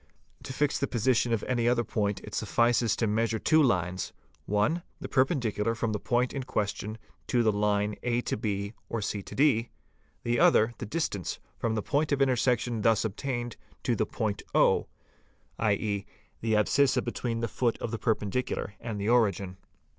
[0.41, 4.13] To fix the position of any other point it suffices to measure two lines:
[4.47, 9.69] one, the perpendicular from the point in question to the line a b or ed,
[10.23, 14.87] the other the distance from the point of intersection thus obtained to the point o
[15.59, 16.07] (i.e.,
[16.41, 19.57] the abscissa between the foot of the perpendicular and the origin).